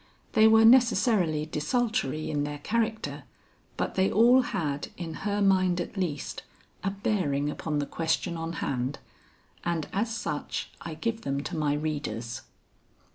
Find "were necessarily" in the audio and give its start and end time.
0.47-1.45